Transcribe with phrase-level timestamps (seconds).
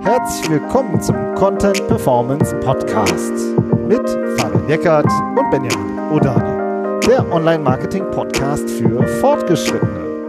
[0.00, 3.32] Herzlich willkommen zum Content Performance Podcast
[3.86, 10.28] mit Fabian Eckert und Benjamin Odani, der Online-Marketing-Podcast für Fortgeschrittene.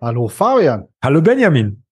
[0.00, 0.88] Hallo Fabian.
[1.02, 1.84] Hallo Benjamin.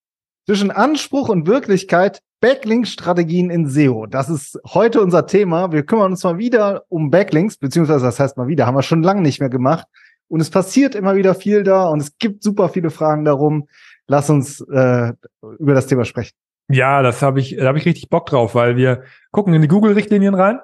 [0.47, 4.07] Zwischen Anspruch und Wirklichkeit Backlink-Strategien in SEO.
[4.07, 5.71] Das ist heute unser Thema.
[5.71, 9.03] Wir kümmern uns mal wieder um Backlinks, beziehungsweise das heißt mal wieder, haben wir schon
[9.03, 9.87] lange nicht mehr gemacht.
[10.33, 13.69] Und es passiert immer wieder viel da und es gibt super viele Fragen darum
[14.13, 15.13] lass uns äh,
[15.59, 16.35] über das Thema sprechen.
[16.69, 19.69] Ja, das habe ich, da habe ich richtig Bock drauf, weil wir gucken in die
[19.69, 20.61] Google-Richtlinien rein.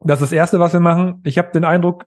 [0.00, 1.20] Das ist das Erste, was wir machen.
[1.24, 2.04] Ich habe den Eindruck,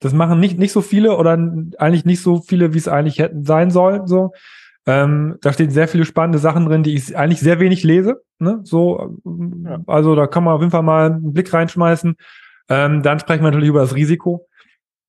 [0.00, 1.32] das machen nicht, nicht so viele oder
[1.78, 4.06] eigentlich nicht so viele, wie es eigentlich hätten sein sollen.
[4.06, 4.32] So.
[4.86, 8.22] Ähm, da stehen sehr viele spannende Sachen drin, die ich eigentlich sehr wenig lese.
[8.38, 8.60] Ne?
[8.64, 9.18] So,
[9.64, 9.80] ja.
[9.86, 12.16] Also da kann man auf jeden Fall mal einen Blick reinschmeißen.
[12.68, 14.48] Ähm, dann sprechen wir natürlich über das Risiko,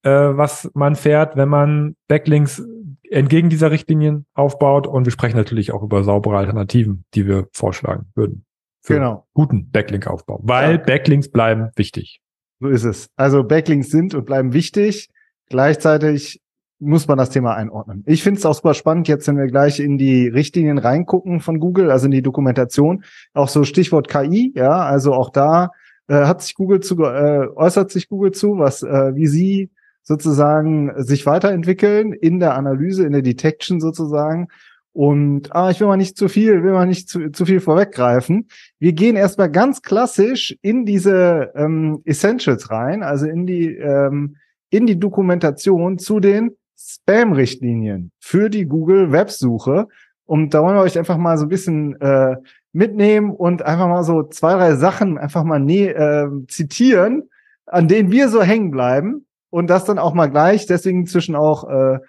[0.03, 2.63] äh, was man fährt, wenn man Backlinks
[3.09, 4.87] entgegen dieser Richtlinien aufbaut.
[4.87, 8.45] Und wir sprechen natürlich auch über saubere Alternativen, die wir vorschlagen würden.
[8.81, 9.27] Für genau.
[9.33, 10.41] guten Backlink-Aufbau.
[10.43, 10.77] Weil ja.
[10.77, 12.21] Backlinks bleiben wichtig.
[12.59, 13.09] So ist es.
[13.15, 15.09] Also Backlinks sind und bleiben wichtig.
[15.47, 16.41] Gleichzeitig
[16.79, 18.03] muss man das Thema einordnen.
[18.05, 21.59] Ich finde es auch super spannend, jetzt wenn wir gleich in die Richtlinien reingucken von
[21.59, 25.71] Google, also in die Dokumentation, auch so Stichwort KI, ja, also auch da
[26.07, 29.71] äh, hat sich Google zu, äh, äußert sich Google zu, was äh, wie sie
[30.03, 34.49] sozusagen sich weiterentwickeln in der Analyse, in der Detection sozusagen.
[34.91, 38.47] Und ah, ich will mal nicht zu viel, will mal nicht zu, zu viel vorweggreifen.
[38.77, 44.35] Wir gehen erstmal ganz klassisch in diese ähm, Essentials rein, also in die ähm,
[44.69, 49.87] in die Dokumentation zu den Spam-Richtlinien für die Google Websuche.
[50.25, 52.37] Und da wollen wir euch einfach mal so ein bisschen äh,
[52.71, 57.29] mitnehmen und einfach mal so zwei, drei Sachen einfach mal ne äh, zitieren,
[57.65, 61.69] an denen wir so hängen bleiben und das dann auch mal gleich, deswegen zwischen auch
[61.69, 61.99] äh,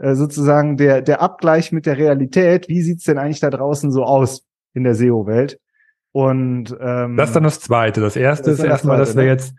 [0.00, 4.04] äh, sozusagen der, der Abgleich mit der Realität, wie sieht's denn eigentlich da draußen so
[4.04, 5.58] aus in der SEO-Welt?
[6.12, 8.02] Und ähm, das ist dann das Zweite.
[8.02, 9.30] Das Erste das ist erstmal, dass wir ne?
[9.30, 9.54] jetzt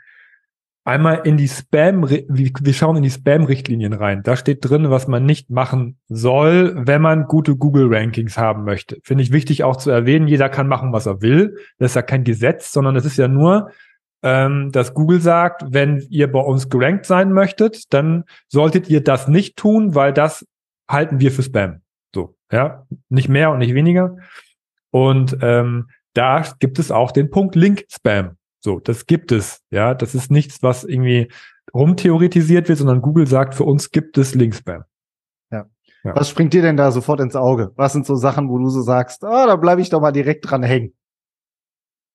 [0.84, 4.22] einmal in die Spam, wir schauen in die Spam-Richtlinien rein.
[4.22, 9.00] Da steht drin, was man nicht machen soll, wenn man gute Google-Rankings haben möchte.
[9.01, 10.28] Finde ich wichtig auch zu erwähnen.
[10.28, 11.57] Jeder kann machen, was er will.
[11.80, 13.72] Das ist ja kein Gesetz, sondern es ist ja nur
[14.23, 19.27] ähm, dass Google sagt, wenn ihr bei uns gerankt sein möchtet, dann solltet ihr das
[19.27, 20.45] nicht tun, weil das
[20.87, 21.81] halten wir für Spam.
[22.13, 24.17] So, ja, nicht mehr und nicht weniger.
[24.91, 28.37] Und ähm, da gibt es auch den Punkt Link-Spam.
[28.59, 29.61] So, das gibt es.
[29.71, 31.31] Ja, das ist nichts, was irgendwie
[31.73, 34.83] rumtheoretisiert wird, sondern Google sagt, für uns gibt es Link-Spam.
[35.51, 35.65] Ja.
[36.03, 36.15] ja.
[36.15, 37.71] Was springt dir denn da sofort ins Auge?
[37.75, 40.11] Was sind so Sachen, wo du so sagst, ah, oh, da bleibe ich doch mal
[40.11, 40.93] direkt dran hängen?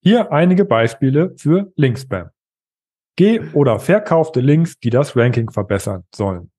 [0.01, 2.29] Hier einige Beispiele für Linkspam.
[3.15, 6.51] Geh- oder verkaufte Links, die das Ranking verbessern sollen.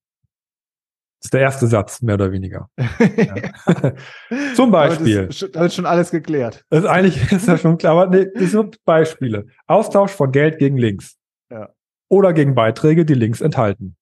[1.21, 2.71] Das ist der erste Satz, mehr oder weniger.
[4.55, 5.23] Zum Beispiel.
[5.23, 6.65] Da ist, ist schon alles geklärt.
[6.71, 9.47] Das ist eigentlich ist ja schon klar, aber nee, das sind Beispiele.
[9.67, 11.17] Austausch von Geld gegen Links.
[11.51, 11.71] Ja.
[12.09, 13.97] Oder gegen Beiträge, die Links enthalten.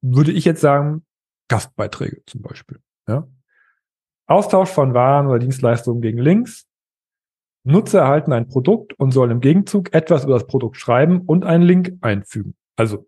[0.00, 1.04] Würde ich jetzt sagen,
[1.48, 2.80] Gastbeiträge zum Beispiel.
[3.06, 3.28] Ja.
[4.26, 6.66] Austausch von Waren oder Dienstleistungen gegen Links
[7.64, 11.62] Nutzer erhalten ein Produkt und sollen im Gegenzug etwas über das Produkt schreiben und einen
[11.62, 12.54] Link einfügen.
[12.76, 13.06] Also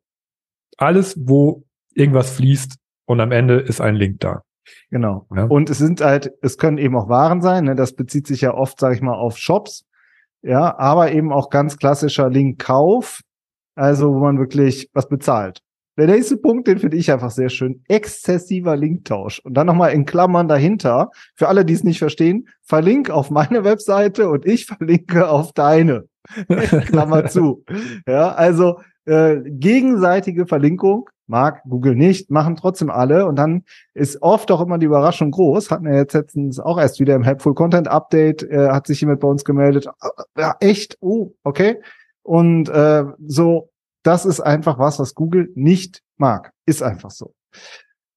[0.76, 2.76] alles, wo irgendwas fließt
[3.06, 4.42] und am Ende ist ein Link da.
[4.90, 5.26] Genau.
[5.34, 5.44] Ja.
[5.44, 7.64] Und es sind halt, es können eben auch Waren sein.
[7.64, 7.74] Ne?
[7.74, 9.84] Das bezieht sich ja oft, sage ich mal, auf Shops.
[10.42, 13.20] Ja, aber eben auch ganz klassischer Link-Kauf.
[13.76, 15.60] Also, wo man wirklich was bezahlt.
[15.96, 17.82] Der nächste Punkt, den finde ich einfach sehr schön.
[17.88, 19.40] Exzessiver Linktausch.
[19.40, 21.10] Und dann nochmal in Klammern dahinter.
[21.36, 26.08] Für alle, die es nicht verstehen, verlink auf meine Webseite und ich verlinke auf deine.
[26.86, 27.64] Klammer zu.
[28.06, 33.26] Ja, also äh, gegenseitige Verlinkung mag Google nicht, machen trotzdem alle.
[33.26, 35.70] Und dann ist oft auch immer die Überraschung groß.
[35.70, 39.20] Hatten wir jetzt letztens auch erst wieder im Helpful Content Update, äh, hat sich jemand
[39.20, 39.88] bei uns gemeldet.
[40.36, 40.98] Ja, echt?
[41.00, 41.80] Oh, okay.
[42.22, 43.70] Und äh, so
[44.04, 46.52] das ist einfach was, was Google nicht mag.
[46.66, 47.34] Ist einfach so.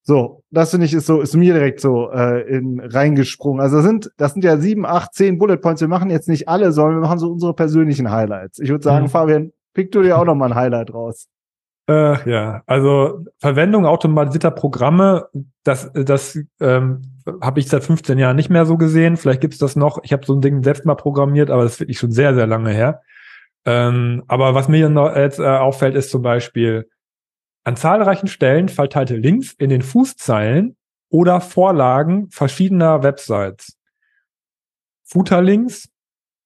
[0.04, 3.60] So, das finde ich ist so, ist mir direkt so äh, in reingesprungen.
[3.60, 5.82] Also das sind, das sind ja sieben, acht, zehn Bullet Points.
[5.82, 8.60] Wir machen jetzt nicht alle, sondern wir machen so unsere persönlichen Highlights.
[8.60, 9.10] Ich würde sagen, mhm.
[9.10, 11.28] Fabian, pick du dir auch noch mal ein Highlight raus.
[11.90, 15.28] Äh, ja, also Verwendung automatisierter Programme,
[15.64, 17.02] das, das ähm,
[17.42, 19.18] habe ich seit 15 Jahren nicht mehr so gesehen.
[19.18, 20.00] Vielleicht gibt's das noch.
[20.04, 22.48] Ich habe so ein Ding selbst mal programmiert, aber das ist wirklich schon sehr, sehr
[22.48, 23.02] lange her.
[23.68, 26.90] Ähm, aber was mir jetzt äh, auffällt, ist zum Beispiel
[27.66, 30.78] an zahlreichen Stellen verteilte Links in den Fußzeilen
[31.10, 33.78] oder Vorlagen verschiedener Websites.
[35.04, 35.90] Footerlinks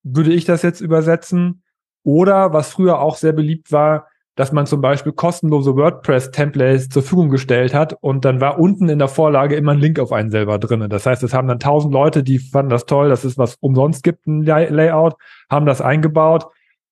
[0.02, 1.62] würde ich das jetzt übersetzen.
[2.02, 7.28] Oder was früher auch sehr beliebt war, dass man zum Beispiel kostenlose WordPress-Templates zur Verfügung
[7.28, 10.58] gestellt hat und dann war unten in der Vorlage immer ein Link auf einen selber
[10.58, 10.88] drinne.
[10.88, 14.02] Das heißt, es haben dann tausend Leute, die fanden das toll, dass es was umsonst
[14.02, 15.14] gibt, ein Layout,
[15.48, 16.46] haben das eingebaut.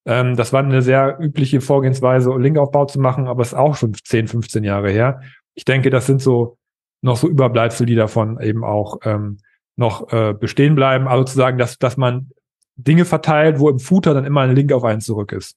[0.07, 3.95] Ähm, das war eine sehr übliche Vorgehensweise, Linkaufbau zu machen, aber es ist auch schon
[3.95, 5.21] 10, 15 Jahre her.
[5.55, 6.57] Ich denke, das sind so
[7.03, 9.39] noch so Überbleibsel, die davon eben auch ähm,
[9.77, 11.09] noch äh, bestehen bleiben.
[11.09, 12.31] Also zu sagen, dass, dass man
[12.77, 15.57] Dinge verteilt, wo im Footer dann immer ein Link auf einen zurück ist.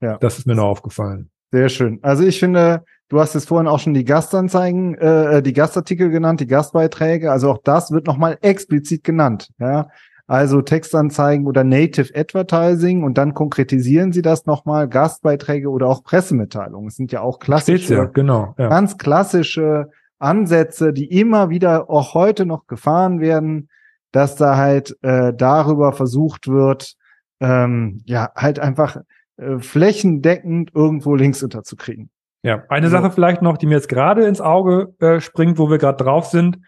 [0.00, 0.18] Ja.
[0.18, 1.30] Das ist mir noch aufgefallen.
[1.52, 2.00] Sehr schön.
[2.02, 6.40] Also ich finde, du hast jetzt vorhin auch schon die Gastanzeigen, äh, die Gastartikel genannt,
[6.40, 7.30] die Gastbeiträge.
[7.30, 9.50] Also auch das wird nochmal explizit genannt.
[9.58, 9.88] Ja,
[10.26, 16.88] also Textanzeigen oder Native Advertising und dann konkretisieren sie das nochmal, Gastbeiträge oder auch Pressemitteilungen.
[16.88, 18.68] Es sind ja auch klassische, ja, genau, ja.
[18.68, 23.68] ganz klassische Ansätze, die immer wieder auch heute noch gefahren werden,
[24.12, 26.94] dass da halt äh, darüber versucht wird,
[27.40, 28.96] ähm, ja, halt einfach
[29.36, 32.10] äh, flächendeckend irgendwo Links unterzukriegen.
[32.42, 32.88] Ja, eine.
[32.88, 36.26] Sache vielleicht noch, die mir jetzt gerade ins Auge äh, springt, wo wir gerade drauf
[36.26, 36.58] sind.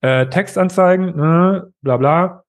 [0.00, 2.44] Äh, Textanzeigen, äh, bla bla.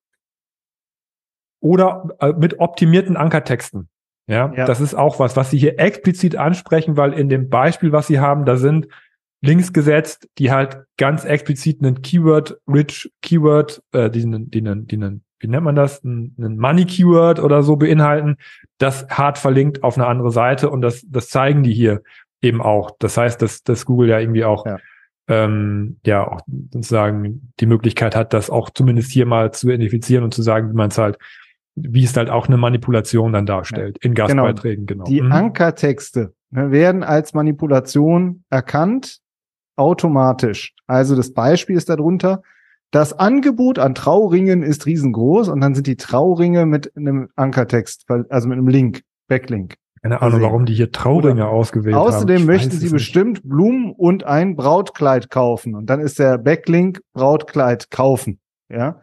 [1.60, 3.88] Oder äh, mit optimierten Ankertexten.
[4.26, 7.92] Ja, ja, das ist auch was, was Sie hier explizit ansprechen, weil in dem Beispiel,
[7.92, 8.86] was Sie haben, da sind
[9.42, 15.46] Links gesetzt, die halt ganz explizit einen Keyword-rich Keyword, äh, die, die, die, die, wie
[15.48, 18.36] nennt man das, ein, ein Money-Keyword oder so beinhalten,
[18.78, 22.02] das hart verlinkt auf eine andere Seite und das, das zeigen die hier
[22.42, 22.92] eben auch.
[22.98, 24.78] Das heißt, dass, dass Google ja irgendwie auch ja.
[25.28, 26.40] Ähm, ja auch
[26.72, 30.76] sozusagen die Möglichkeit hat, das auch zumindest hier mal zu identifizieren und zu sagen, wie
[30.76, 31.18] man es halt,
[31.88, 34.08] wie es halt auch eine Manipulation dann darstellt ja.
[34.08, 34.44] in genau.
[34.44, 35.04] Gastbeiträgen, genau.
[35.04, 35.16] genau.
[35.16, 35.32] Die mhm.
[35.32, 39.18] Ankertexte ne, werden als Manipulation erkannt,
[39.76, 40.74] automatisch.
[40.86, 42.42] Also das Beispiel ist darunter,
[42.90, 48.48] das Angebot an Trauringen ist riesengroß und dann sind die Trauringe mit einem Ankertext, also
[48.48, 49.76] mit einem Link, Backlink.
[50.02, 52.14] Keine Ahnung, warum die hier Trauringe ausgewählt außerdem haben.
[52.14, 55.74] Außerdem möchten sie bestimmt Blumen und ein Brautkleid kaufen.
[55.74, 58.40] Und dann ist der Backlink Brautkleid kaufen.
[58.70, 59.00] Ja.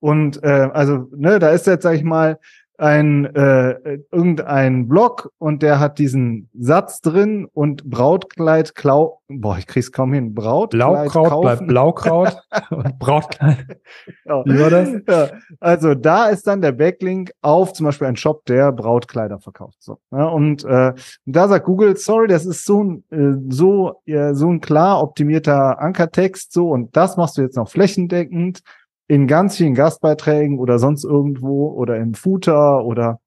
[0.00, 2.38] Und äh, also, ne, da ist jetzt, sag ich mal,
[2.78, 9.66] ein äh, irgendein Blog und der hat diesen Satz drin und Brautkleid klau boah ich
[9.66, 11.40] krieg's kaum hin Brautkleid Blaukraut kaufen.
[11.42, 12.36] bleibt Blaukraut
[12.70, 13.80] und Brautkleid
[14.24, 14.44] ja.
[14.44, 15.38] wie war das ja.
[15.58, 19.98] also da ist dann der Backlink auf zum Beispiel ein Shop der Brautkleider verkauft so
[20.12, 20.92] ja, und äh,
[21.26, 25.80] da sagt Google sorry das ist so ein äh, so äh, so ein klar optimierter
[25.80, 28.62] Ankertext so und das machst du jetzt noch flächendeckend
[29.08, 33.20] in ganz vielen Gastbeiträgen oder sonst irgendwo oder im Footer oder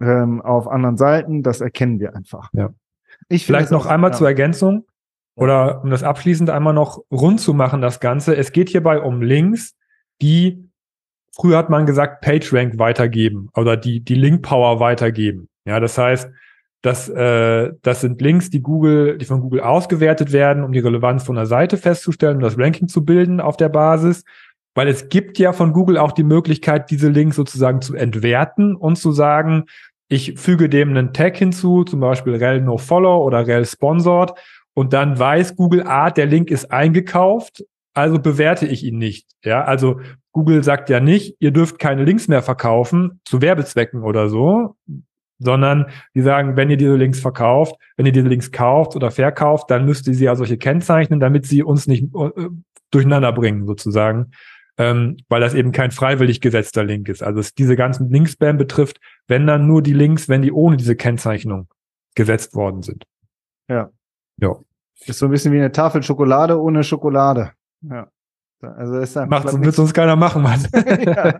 [0.00, 2.50] ähm, auf anderen Seiten, das erkennen wir einfach.
[2.52, 2.70] Ja.
[3.28, 4.16] Ich Vielleicht noch einmal ja.
[4.16, 4.86] zur Ergänzung
[5.34, 8.36] oder um das abschließend einmal noch rund zu machen, das Ganze.
[8.36, 9.74] Es geht hierbei um Links,
[10.20, 10.68] die
[11.34, 15.48] früher hat man gesagt PageRank weitergeben oder die, die Link Power weitergeben.
[15.64, 16.30] Ja, das heißt,
[16.82, 21.24] das, äh, das sind Links, die Google, die von Google ausgewertet werden, um die Relevanz
[21.24, 24.22] von der Seite festzustellen, um das Ranking zu bilden auf der Basis.
[24.74, 28.96] Weil es gibt ja von Google auch die Möglichkeit, diese Links sozusagen zu entwerten und
[28.96, 29.66] zu sagen,
[30.08, 34.32] ich füge dem einen Tag hinzu, zum Beispiel rel no follow oder rel sponsored.
[34.74, 39.28] Und dann weiß Google, ah, der Link ist eingekauft, also bewerte ich ihn nicht.
[39.44, 40.00] Ja, also
[40.32, 44.74] Google sagt ja nicht, ihr dürft keine Links mehr verkaufen zu Werbezwecken oder so,
[45.38, 49.70] sondern die sagen, wenn ihr diese Links verkauft, wenn ihr diese Links kauft oder verkauft,
[49.70, 52.48] dann müsst ihr sie ja solche kennzeichnen, damit sie uns nicht äh,
[52.90, 54.32] durcheinander bringen, sozusagen
[54.78, 57.22] ähm, weil das eben kein freiwillig gesetzter Link ist.
[57.22, 60.96] Also es diese ganzen Link-Spam betrifft, wenn dann nur die Links, wenn die ohne diese
[60.96, 61.68] Kennzeichnung
[62.14, 63.04] gesetzt worden sind.
[63.68, 63.90] Ja.
[64.40, 64.56] Ja.
[65.06, 67.52] Ist so ein bisschen wie eine Tafel Schokolade ohne Schokolade.
[67.82, 68.08] Ja.
[68.60, 70.60] Also ist dann Macht, wird sonst keiner machen, Mann.
[70.72, 71.30] ja,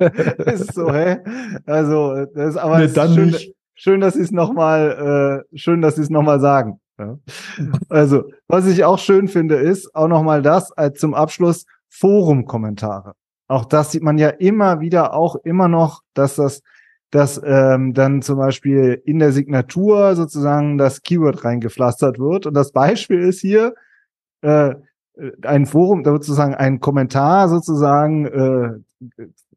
[0.53, 1.19] ist so, hä?
[1.64, 3.55] Also, das ist aber nee, dann schön, nicht.
[3.75, 6.81] schön, dass sie es nochmal, äh, schön, dass sie es nochmal sagen.
[6.99, 7.19] Ja.
[7.88, 13.14] Also, was ich auch schön finde, ist auch nochmal das als zum Abschluss Forum-Kommentare.
[13.49, 16.63] Auch das sieht man ja immer wieder, auch immer noch, dass das,
[17.11, 22.47] dass ähm, dann zum Beispiel in der Signatur sozusagen das Keyword reingepflastert wird.
[22.47, 23.75] Und das Beispiel ist hier
[24.41, 24.75] äh,
[25.43, 28.71] ein Forum, da wird sozusagen ein Kommentar sozusagen äh,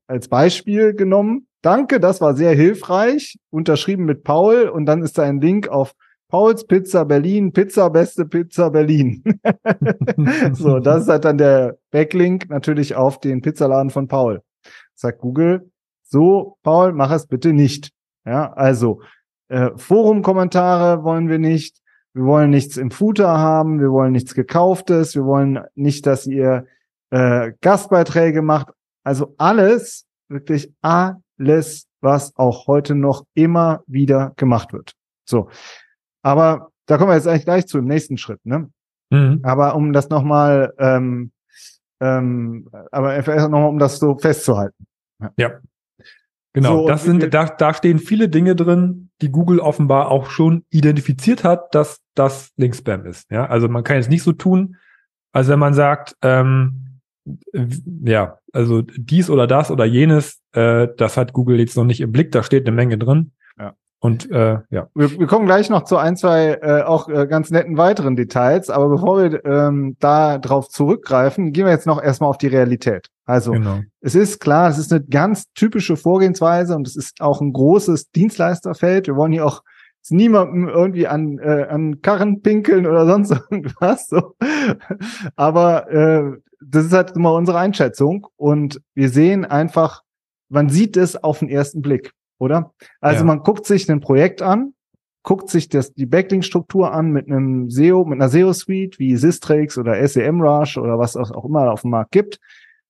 [0.07, 1.47] als Beispiel genommen.
[1.61, 3.37] Danke, das war sehr hilfreich.
[3.49, 5.93] Unterschrieben mit Paul und dann ist da ein Link auf
[6.29, 9.23] Pauls Pizza Berlin, Pizza beste Pizza Berlin.
[10.53, 14.41] so, das ist halt dann der Backlink natürlich auf den Pizzaladen von Paul.
[14.93, 15.71] Sagt Google,
[16.03, 17.91] so, Paul, mach es bitte nicht.
[18.25, 19.01] Ja, also
[19.47, 21.77] äh, Forum-Kommentare wollen wir nicht.
[22.13, 23.79] Wir wollen nichts im Footer haben.
[23.79, 25.15] Wir wollen nichts Gekauftes.
[25.15, 26.65] Wir wollen nicht, dass ihr
[27.09, 28.69] äh, Gastbeiträge macht.
[29.03, 34.93] Also alles, wirklich alles, was auch heute noch immer wieder gemacht wird.
[35.25, 35.49] So,
[36.21, 38.69] Aber da kommen wir jetzt eigentlich gleich zu im nächsten Schritt, ne?
[39.09, 39.41] Mhm.
[39.43, 41.31] Aber um das nochmal, ähm,
[41.99, 44.85] ähm, aber einfach nochmal, um das so festzuhalten.
[45.21, 45.31] Ja.
[45.37, 45.51] ja.
[46.53, 50.65] Genau, so, das sind, da, da stehen viele Dinge drin, die Google offenbar auch schon
[50.71, 53.29] identifiziert hat, dass das Link-Spam ist.
[53.29, 54.77] Ja, also man kann jetzt nicht so tun,
[55.31, 56.99] als wenn man sagt, ähm,
[58.03, 62.11] ja, also dies oder das oder jenes, äh, das hat Google jetzt noch nicht im
[62.11, 63.33] Blick, da steht eine Menge drin.
[63.99, 64.87] Und äh, ja.
[64.93, 68.69] Wir, wir kommen gleich noch zu ein, zwei äh, auch äh, ganz netten weiteren Details,
[68.69, 73.07] aber bevor wir ähm, da drauf zurückgreifen, gehen wir jetzt noch erstmal auf die Realität.
[73.25, 73.79] Also genau.
[74.01, 78.11] es ist klar, es ist eine ganz typische Vorgehensweise und es ist auch ein großes
[78.11, 79.07] Dienstleisterfeld.
[79.07, 79.63] Wir wollen hier auch
[80.09, 84.07] niemandem irgendwie an, äh, an Karren pinkeln oder sonst irgendwas.
[84.07, 84.35] So.
[85.35, 90.03] Aber äh, das ist halt immer unsere Einschätzung und wir sehen einfach,
[90.49, 92.73] man sieht es auf den ersten Blick oder?
[93.01, 93.25] Also ja.
[93.25, 94.73] man guckt sich ein Projekt an,
[95.23, 100.07] guckt sich das, die Backlink-Struktur an mit einem SEO, mit einer SEO-Suite wie Sistrix oder
[100.07, 102.39] SEMrush oder was auch immer auf dem Markt gibt.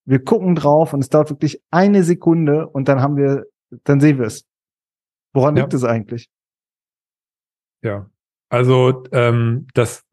[0.06, 3.46] Wir gucken drauf und es dauert wirklich eine Sekunde und dann haben wir,
[3.84, 4.46] dann sehen wir es.
[5.34, 5.64] Woran ja.
[5.64, 6.30] liegt es eigentlich?
[7.82, 8.10] Ja,
[8.50, 10.04] also ähm, das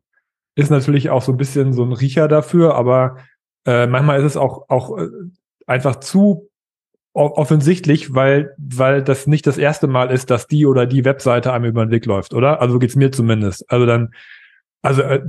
[0.55, 3.19] ist natürlich auch so ein bisschen so ein Riecher dafür, aber
[3.67, 5.09] äh, manchmal ist es auch auch äh,
[5.67, 6.51] einfach zu
[7.15, 11.67] offensichtlich, weil, weil das nicht das erste Mal ist, dass die oder die Webseite einem
[11.67, 12.61] über den Weg läuft, oder?
[12.61, 13.71] Also so geht's mir zumindest.
[13.71, 14.11] Also dann,
[14.83, 15.23] also äh,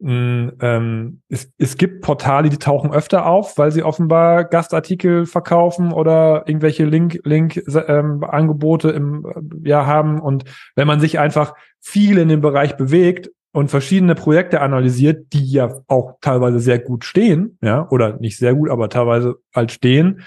[0.00, 5.92] mh, ähm, es, es gibt Portale, die tauchen öfter auf, weil sie offenbar Gastartikel verkaufen
[5.92, 10.20] oder irgendwelche Link, Link ähm, Angebote im äh, ja haben.
[10.20, 10.44] Und
[10.74, 15.80] wenn man sich einfach viel in dem Bereich bewegt und verschiedene Projekte analysiert, die ja
[15.86, 20.22] auch teilweise sehr gut stehen, ja, oder nicht sehr gut, aber teilweise halt stehen,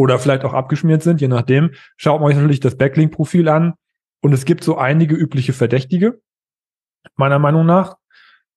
[0.00, 3.74] oder vielleicht auch abgeschmiert sind, je nachdem, schaut man sich natürlich das Backlink-Profil an.
[4.22, 6.22] Und es gibt so einige übliche Verdächtige,
[7.16, 7.98] meiner Meinung nach.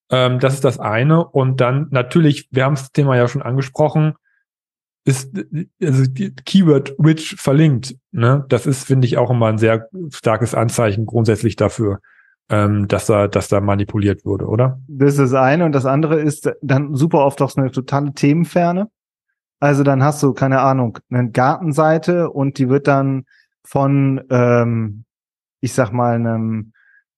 [0.09, 1.27] Ähm, das ist das eine.
[1.27, 4.13] Und dann natürlich, wir haben das Thema ja schon angesprochen,
[5.03, 5.37] ist
[5.81, 6.03] also
[6.45, 7.97] Keyword-rich verlinkt.
[8.13, 8.45] Ne?
[8.47, 11.99] Das ist, finde ich, auch immer ein sehr starkes Anzeichen grundsätzlich dafür,
[12.47, 14.79] ähm, dass da, dass da manipuliert wurde, oder?
[14.87, 15.65] Das ist das eine.
[15.65, 18.87] Und das andere ist dann super oft auch so eine totale Themenferne.
[19.63, 23.23] Also dann hast du, keine Ahnung, eine Gartenseite und die wird dann
[23.63, 25.05] von, ähm,
[25.61, 26.73] ich sag mal, einem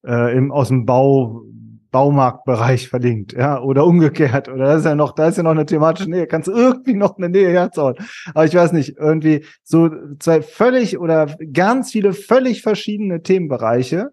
[0.05, 1.41] äh, im, aus dem Bau,
[1.89, 4.47] Baumarktbereich verlinkt, ja, oder umgekehrt.
[4.47, 6.27] Oder da ist ja noch, da ist ja noch eine thematische Nähe.
[6.27, 7.95] Kannst du irgendwie noch eine Nähe herzauen.
[8.35, 14.11] Aber ich weiß nicht, irgendwie so zwei völlig oder ganz viele völlig verschiedene Themenbereiche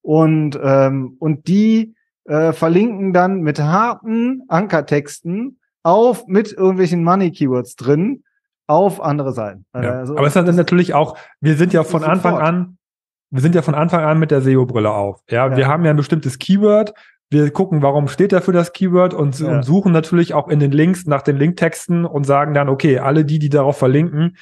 [0.00, 8.24] und ähm, und die äh, verlinken dann mit harten Ankertexten auf mit irgendwelchen Money-Keywords drin
[8.66, 9.64] auf andere Seiten.
[9.72, 10.00] Ja.
[10.00, 12.48] Also, aber es ist dann natürlich auch, wir sind ja von Anfang sofort.
[12.48, 12.78] an,
[13.30, 15.20] wir sind ja von Anfang an mit der SEO-Brille auf.
[15.30, 16.92] Ja, ja, wir haben ja ein bestimmtes Keyword.
[17.30, 19.48] Wir gucken, warum steht da für das Keyword und, ja.
[19.48, 23.24] und suchen natürlich auch in den Links nach den Linktexten und sagen dann, okay, alle
[23.24, 24.36] die, die darauf verlinken,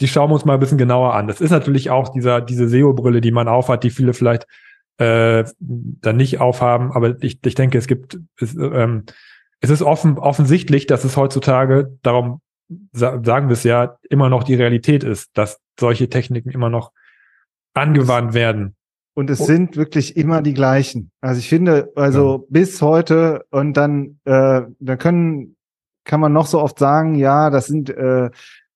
[0.00, 1.26] die schauen wir uns mal ein bisschen genauer an.
[1.26, 4.46] Das ist natürlich auch dieser, diese SEO-Brille, die man aufhat, die viele vielleicht
[4.96, 6.92] äh, dann nicht aufhaben.
[6.92, 9.04] Aber ich, ich denke, es gibt, es, ähm,
[9.60, 12.40] es ist offen, offensichtlich, dass es heutzutage, darum
[12.92, 16.92] sa sagen wir es ja, immer noch die Realität ist, dass solche Techniken immer noch
[17.74, 18.76] angewandt werden.
[19.14, 19.44] Und es oh.
[19.44, 21.10] sind wirklich immer die gleichen.
[21.20, 22.44] Also ich finde, also ja.
[22.50, 25.56] bis heute und dann, äh, da können,
[26.04, 28.30] kann man noch so oft sagen, ja, das sind äh,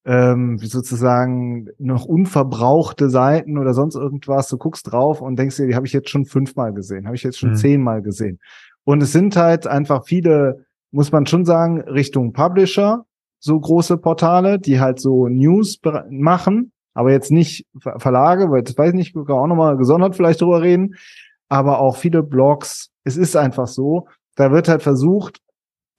[0.05, 4.49] ähm, sozusagen noch unverbrauchte Seiten oder sonst irgendwas.
[4.49, 7.23] Du guckst drauf und denkst dir, die habe ich jetzt schon fünfmal gesehen, habe ich
[7.23, 7.57] jetzt schon mhm.
[7.57, 8.41] zehnmal gesehen.
[8.85, 13.05] Und es sind halt einfach viele muss man schon sagen, Richtung Publisher,
[13.39, 15.81] so große Portale, die halt so News
[16.11, 20.41] machen, aber jetzt nicht Verlage, weil das weiß ich nicht, können auch nochmal gesondert vielleicht
[20.41, 20.95] drüber reden,
[21.49, 22.91] aber auch viele Blogs.
[23.05, 24.07] Es ist einfach so,
[24.37, 25.41] da wird halt versucht,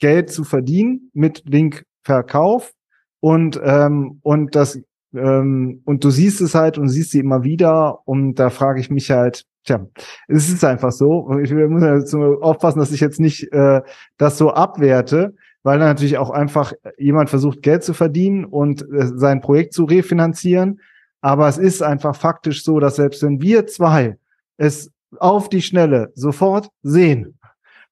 [0.00, 2.72] Geld zu verdienen mit Linkverkauf
[3.20, 4.80] und ähm, und das
[5.14, 8.90] ähm, und du siehst es halt und siehst sie immer wieder und da frage ich
[8.90, 9.86] mich halt, Tja,
[10.28, 11.38] es ist einfach so.
[11.40, 13.80] Ich muss aufpassen, dass ich jetzt nicht äh,
[14.18, 19.10] das so abwerte, weil dann natürlich auch einfach jemand versucht, Geld zu verdienen und äh,
[19.16, 20.80] sein Projekt zu refinanzieren.
[21.22, 24.18] Aber es ist einfach faktisch so, dass selbst wenn wir zwei
[24.58, 27.38] es auf die Schnelle sofort sehen,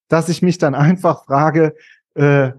[0.08, 1.74] dass ich mich dann einfach frage,
[2.14, 2.52] äh,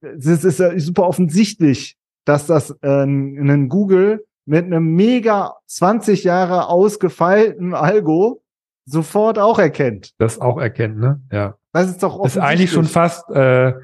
[0.00, 7.74] es ist super offensichtlich, dass das äh, ein Google mit einem mega 20 Jahre ausgefeilten
[7.74, 8.42] Algo
[8.84, 10.12] sofort auch erkennt.
[10.18, 11.20] Das auch erkennt, ne?
[11.30, 11.54] Ja.
[11.72, 13.74] Das ist doch Das ist eigentlich schon fast, äh,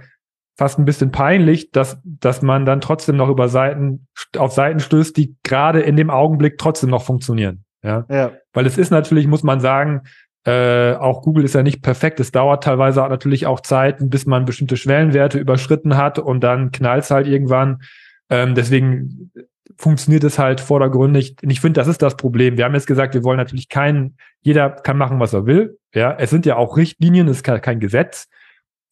[0.56, 5.16] fast ein bisschen peinlich, dass, dass man dann trotzdem noch über Seiten, auf Seiten stößt,
[5.16, 7.64] die gerade in dem Augenblick trotzdem noch funktionieren.
[7.82, 8.04] Ja.
[8.08, 8.32] ja.
[8.52, 10.02] Weil es ist natürlich, muss man sagen,
[10.48, 12.20] Äh, auch Google ist ja nicht perfekt.
[12.20, 17.02] Es dauert teilweise natürlich auch Zeiten, bis man bestimmte Schwellenwerte überschritten hat und dann knallt
[17.02, 17.82] es halt irgendwann.
[18.30, 19.32] Ähm, deswegen
[19.76, 21.37] funktioniert es halt vordergründig.
[21.42, 22.56] Und ich finde, das ist das Problem.
[22.56, 25.78] Wir haben jetzt gesagt, wir wollen natürlich keinen, jeder kann machen, was er will.
[25.94, 28.28] Ja, es sind ja auch Richtlinien, es ist kein Gesetz.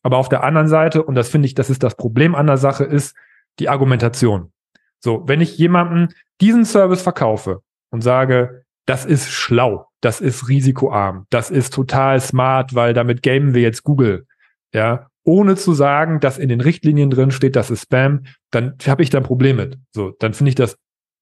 [0.02, 2.58] Aber auf der anderen Seite, und das finde ich, das ist das Problem an der
[2.58, 3.16] Sache, ist
[3.58, 4.52] die Argumentation.
[5.00, 6.08] So, wenn ich jemandem
[6.40, 12.74] diesen Service verkaufe und sage, das ist schlau, das ist risikoarm, das ist total smart,
[12.74, 14.26] weil damit gamen wir jetzt Google,
[14.74, 19.02] ja, ohne zu sagen, dass in den Richtlinien drin steht, das ist Spam, dann habe
[19.02, 19.78] ich da ein Problem mit.
[19.92, 20.76] So, dann finde ich das,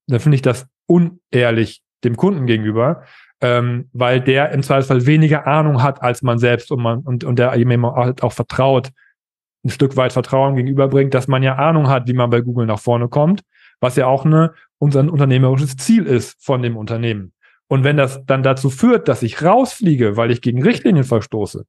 [0.09, 3.04] dann finde ich das unehrlich dem Kunden gegenüber,
[3.40, 7.38] ähm, weil der im Zweifelsfall weniger Ahnung hat als man selbst und man und, und
[7.38, 8.90] der ihm halt auch vertraut,
[9.64, 12.80] ein Stück weit Vertrauen gegenüberbringt, dass man ja Ahnung hat, wie man bei Google nach
[12.80, 13.42] vorne kommt,
[13.80, 17.32] was ja auch eine, unser unternehmerisches Ziel ist von dem Unternehmen.
[17.68, 21.64] Und wenn das dann dazu führt, dass ich rausfliege, weil ich gegen Richtlinien verstoße,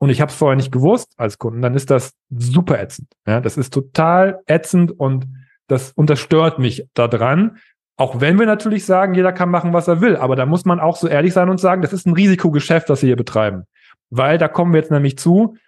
[0.00, 3.12] und ich habe es vorher nicht gewusst als Kunden, dann ist das super ätzend.
[3.26, 5.28] Ja, das ist total ätzend und
[5.66, 7.58] das unterstört mich daran.
[7.98, 10.80] Auch wenn wir natürlich sagen, jeder kann machen, was er will, aber da muss man
[10.80, 13.64] auch so ehrlich sein und sagen, das ist ein Risikogeschäft, das wir hier betreiben.
[14.08, 15.58] Weil da kommen wir jetzt nämlich zu,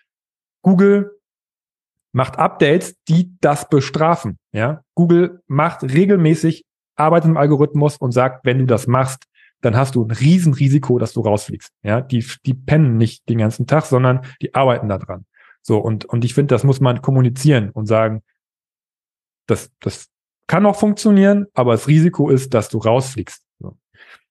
[0.62, 1.18] Google
[2.12, 4.38] macht Updates, die das bestrafen.
[4.52, 6.64] Ja, Google macht regelmäßig
[6.96, 9.24] Arbeit im Algorithmus und sagt, wenn du das machst,
[9.62, 11.72] dann hast du ein Riesenrisiko, dass du rausfliegst.
[11.82, 15.24] Ja, die, die pennen nicht den ganzen Tag, sondern die arbeiten da dran.
[15.62, 18.22] So, und, und ich finde, das muss man kommunizieren und sagen,
[19.46, 20.08] das, das
[20.48, 23.42] kann auch funktionieren, aber das Risiko ist, dass du rausfliegst.
[23.60, 23.76] So.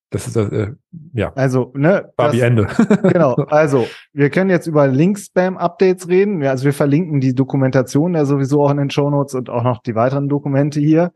[0.09, 0.73] Das ist äh,
[1.13, 1.31] ja.
[1.33, 2.11] Also, ne?
[2.17, 2.67] Barbie das, Ende.
[3.03, 3.33] genau.
[3.35, 6.41] Also, wir können jetzt über Link-Spam-Updates reden.
[6.41, 9.81] Ja, also wir verlinken die Dokumentation ja sowieso auch in den Shownotes und auch noch
[9.81, 11.13] die weiteren Dokumente hier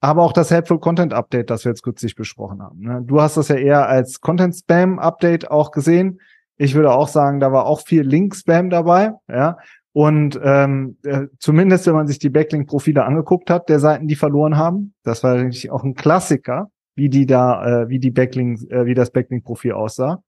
[0.00, 2.80] aber auch das Helpful Content Update, das wir jetzt kürzlich besprochen haben.
[2.80, 3.02] Ne?
[3.04, 6.20] Du hast das ja eher als Content Spam Update auch gesehen.
[6.56, 9.58] Ich würde auch sagen, da war auch viel Link Spam dabei, ja.
[9.92, 14.56] Und ähm, äh, zumindest, wenn man sich die Backlink-Profile angeguckt hat, der Seiten, die verloren
[14.56, 18.84] haben, das war eigentlich auch ein Klassiker, wie die da, äh, wie die Backlink, äh,
[18.84, 20.22] wie das Backlink-Profil aussah.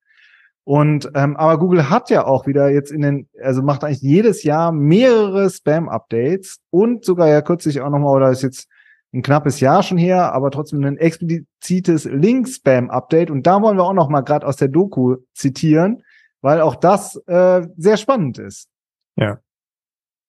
[0.64, 4.42] Und ähm, aber Google hat ja auch wieder jetzt in den, also macht eigentlich jedes
[4.42, 8.68] Jahr mehrere Spam-Updates und sogar ja kürzlich auch nochmal, oder ist jetzt
[9.12, 13.30] ein knappes Jahr schon her, aber trotzdem ein explizites Link-Spam-Update.
[13.30, 16.02] Und da wollen wir auch noch mal gerade aus der Doku zitieren,
[16.40, 18.68] weil auch das äh, sehr spannend ist.
[19.16, 19.38] Ja,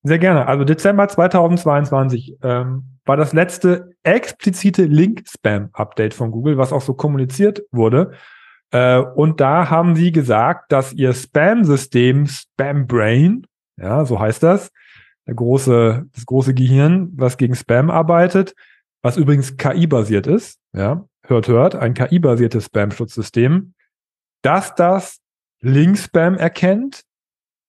[0.04, 0.48] sehr gerne.
[0.48, 7.64] Also Dezember 2022 ähm, war das letzte explizite Link-Spam-Update von Google, was auch so kommuniziert
[7.72, 8.12] wurde.
[8.72, 14.72] Äh, und da haben sie gesagt, dass ihr Spam-System Spam Brain, ja, so heißt das,
[15.26, 18.56] der große, das große Gehirn, was gegen Spam arbeitet,
[19.04, 23.74] was übrigens KI-basiert ist, ja, hört, hört, ein KI-basiertes Spam-Schutzsystem,
[24.42, 25.20] dass das
[25.62, 27.04] Link-Spam erkennt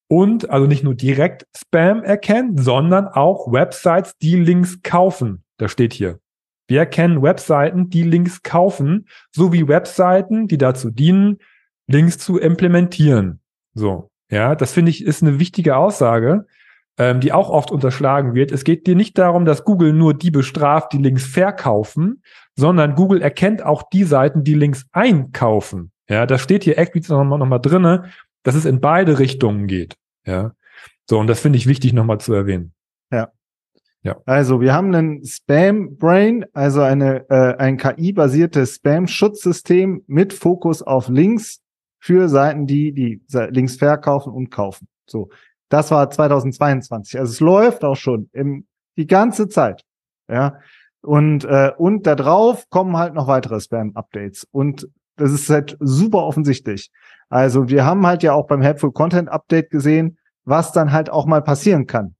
[0.09, 5.45] und also nicht nur direkt Spam erkennt, sondern auch Websites, die Links kaufen.
[5.59, 6.21] Da steht hier.
[6.67, 11.39] Wir erkennen Webseiten, die Links kaufen, sowie Webseiten, die dazu dienen,
[11.87, 13.41] Links zu implementieren.
[13.75, 14.11] So.
[14.31, 16.47] Ja, das finde ich ist eine wichtige Aussage,
[16.99, 18.53] ähm, die auch oft unterschlagen wird.
[18.53, 22.23] Es geht dir nicht darum, dass Google nur die bestraft, die Links verkaufen,
[22.57, 25.91] sondern Google erkennt auch die Seiten, die Links einkaufen.
[26.09, 28.11] Ja, das steht hier explizit nochmal noch mal drinne,
[28.43, 29.97] dass es in beide Richtungen geht.
[30.27, 30.53] Ja,
[31.09, 32.73] so und das finde ich wichtig nochmal zu erwähnen.
[33.11, 33.31] Ja.
[34.03, 34.19] Ja.
[34.27, 41.09] Also wir haben einen Spam Brain, also eine äh, ein KI-basiertes Spam-Schutzsystem mit Fokus auf
[41.09, 41.63] Links
[42.01, 44.89] für Seiten, die die Links verkaufen und kaufen.
[45.07, 45.31] So,
[45.75, 47.19] das war 2022.
[47.19, 48.65] Also es läuft auch schon im,
[48.97, 49.83] die ganze Zeit.
[50.31, 50.61] Ja.
[51.03, 54.47] Und, äh, und da drauf kommen halt noch weitere Spam-Updates.
[54.53, 56.93] Und das ist halt super offensichtlich.
[57.29, 61.27] Also wir haben halt ja auch beim Helpful Content Update gesehen, was dann halt auch
[61.27, 62.15] mal passieren kann,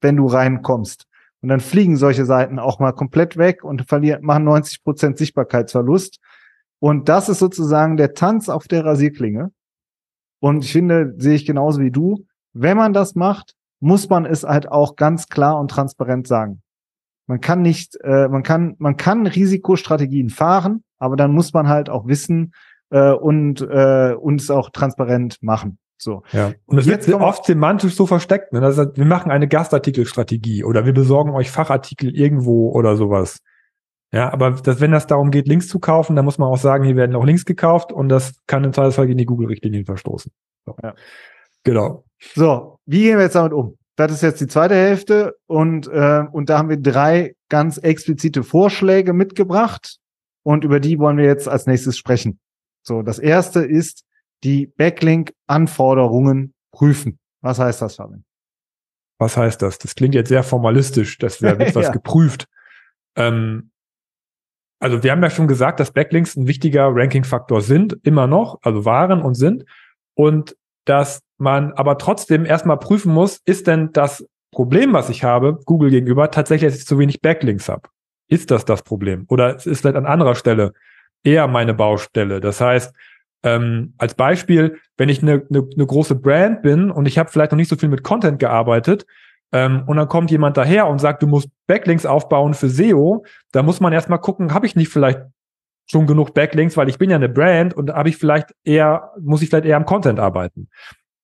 [0.00, 1.04] wenn du reinkommst.
[1.42, 6.20] Und dann fliegen solche Seiten auch mal komplett weg und verlieren, machen 90 Prozent Sichtbarkeitsverlust.
[6.78, 9.52] Und das ist sozusagen der Tanz auf der Rasierklinge.
[10.40, 14.44] Und ich finde, sehe ich genauso wie du, wenn man das macht, muss man es
[14.44, 16.62] halt auch ganz klar und transparent sagen.
[17.26, 21.90] Man kann nicht, äh, man kann, man kann Risikostrategien fahren, aber dann muss man halt
[21.90, 22.52] auch wissen
[22.90, 25.78] äh, und äh, uns auch transparent machen.
[25.96, 26.22] So.
[26.32, 26.52] Ja.
[26.66, 28.52] Und es wird oft semantisch so versteckt.
[28.52, 28.60] Ne?
[28.60, 33.38] Das heißt, wir machen eine Gastartikelstrategie oder wir besorgen euch Fachartikel irgendwo oder sowas.
[34.12, 36.84] Ja, aber das, wenn das darum geht, Links zu kaufen, dann muss man auch sagen,
[36.84, 40.30] hier werden auch Links gekauft und das kann im Zweifelsfall gegen die Google-Richtlinien verstoßen.
[40.66, 40.76] So.
[40.82, 40.94] Ja.
[41.64, 42.04] Genau.
[42.34, 43.76] So, wie gehen wir jetzt damit um?
[43.96, 48.42] Das ist jetzt die zweite Hälfte und, äh, und da haben wir drei ganz explizite
[48.42, 49.98] Vorschläge mitgebracht
[50.42, 52.40] und über die wollen wir jetzt als nächstes sprechen.
[52.82, 54.04] So, das erste ist
[54.42, 57.18] die Backlink-Anforderungen prüfen.
[57.40, 58.24] Was heißt das, Fabian?
[59.18, 59.78] Was heißt das?
[59.78, 61.90] Das klingt jetzt sehr formalistisch, dass was ja.
[61.92, 62.46] geprüft.
[63.16, 63.70] Ähm,
[64.80, 68.84] also wir haben ja schon gesagt, dass Backlinks ein wichtiger Ranking-Faktor sind, immer noch, also
[68.84, 69.64] waren und sind.
[70.14, 75.58] Und dass man aber trotzdem erstmal prüfen muss, ist denn das Problem, was ich habe,
[75.64, 77.88] Google gegenüber, tatsächlich, dass ich zu wenig Backlinks habe?
[78.28, 79.26] Ist das das Problem?
[79.28, 80.72] Oder ist vielleicht an anderer Stelle
[81.24, 82.40] eher meine Baustelle?
[82.40, 82.94] Das heißt,
[83.42, 87.52] ähm, als Beispiel, wenn ich eine, eine, eine große Brand bin und ich habe vielleicht
[87.52, 89.06] noch nicht so viel mit Content gearbeitet,
[89.54, 93.62] ähm, und dann kommt jemand daher und sagt, du musst Backlinks aufbauen für SEO, da
[93.62, 95.20] muss man erstmal gucken, habe ich nicht vielleicht
[95.86, 99.42] schon genug Backlinks, weil ich bin ja eine Brand und habe ich vielleicht eher, muss
[99.42, 100.68] ich vielleicht eher am Content arbeiten.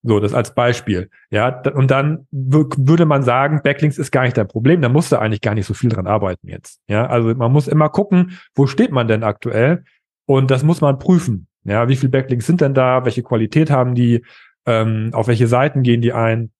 [0.03, 1.09] So, das als Beispiel.
[1.29, 5.17] Ja, und dann würde man sagen, Backlinks ist gar nicht dein Problem, da musst du
[5.17, 6.79] eigentlich gar nicht so viel dran arbeiten jetzt.
[6.87, 9.83] Ja, also man muss immer gucken, wo steht man denn aktuell?
[10.25, 11.47] Und das muss man prüfen.
[11.63, 13.05] Ja, wie viel Backlinks sind denn da?
[13.05, 14.25] Welche Qualität haben die?
[14.65, 16.51] Ähm, auf welche Seiten gehen die ein?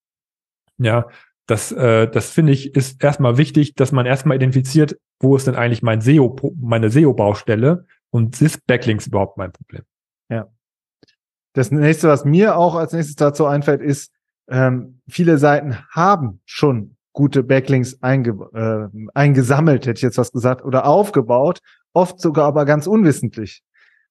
[0.77, 1.07] Ja,
[1.47, 5.55] das, äh, das finde ich, ist erstmal wichtig, dass man erstmal identifiziert, wo ist denn
[5.55, 9.83] eigentlich mein SEO, meine SEO-Baustelle und ist Backlinks überhaupt mein Problem?
[11.53, 14.11] Das nächste, was mir auch als nächstes dazu einfällt, ist,
[14.49, 20.63] ähm, viele Seiten haben schon gute Backlinks einge äh, eingesammelt, hätte ich jetzt was gesagt,
[20.63, 21.59] oder aufgebaut,
[21.93, 23.63] oft sogar aber ganz unwissentlich.